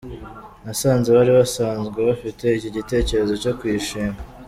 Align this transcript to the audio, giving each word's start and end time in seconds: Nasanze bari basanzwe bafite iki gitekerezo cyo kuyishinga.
Nasanze 0.63 1.07
bari 1.15 1.31
basanzwe 1.39 1.99
bafite 2.09 2.45
iki 2.57 2.69
gitekerezo 2.77 3.33
cyo 3.43 3.51
kuyishinga. 3.57 4.19